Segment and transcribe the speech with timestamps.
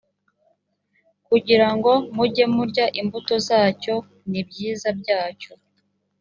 [1.27, 3.95] kugira ngo mujye murya imbuto zacyo
[4.29, 5.51] n ibyiza byacyo